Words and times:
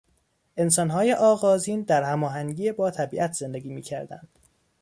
انسانهای 0.57 1.13
آغازین 1.13 1.81
در 1.81 2.03
هماهنگی 2.03 2.71
با 2.71 2.91
طبیعت 2.91 3.33
زندگی 3.33 3.69
میکردند. 3.69 4.39